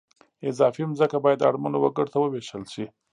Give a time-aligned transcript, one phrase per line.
[0.49, 2.85] اضافي ځمکه باید اړمنو وګړو ته ووېشل شي